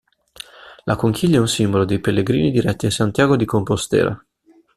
[0.87, 4.19] La conchiglia è un simbolo dei pellegrini diretti a Santiago di Compostela.